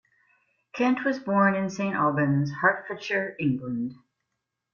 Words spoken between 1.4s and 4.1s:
in Saint Albans, Hertfordshire, England.